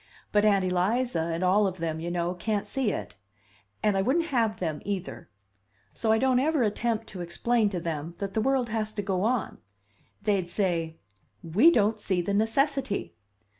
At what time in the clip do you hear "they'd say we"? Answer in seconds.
10.23-11.69